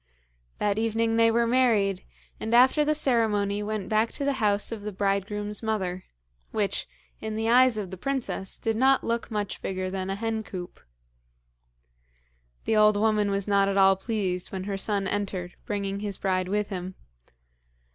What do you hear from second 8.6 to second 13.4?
not look much bigger than a hen coop. The old woman